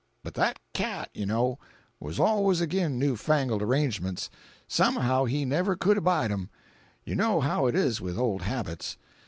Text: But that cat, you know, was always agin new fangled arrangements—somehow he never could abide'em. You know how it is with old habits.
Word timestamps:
But 0.23 0.33
that 0.33 0.57
cat, 0.73 1.11
you 1.13 1.27
know, 1.27 1.59
was 1.99 2.19
always 2.19 2.59
agin 2.59 2.97
new 2.97 3.15
fangled 3.15 3.61
arrangements—somehow 3.61 5.25
he 5.25 5.45
never 5.45 5.75
could 5.75 5.97
abide'em. 5.99 6.49
You 7.03 7.13
know 7.15 7.39
how 7.39 7.67
it 7.67 7.75
is 7.75 8.01
with 8.01 8.17
old 8.17 8.41
habits. 8.41 8.97